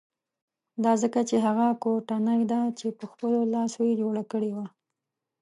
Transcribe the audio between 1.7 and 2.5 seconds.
کوټنۍ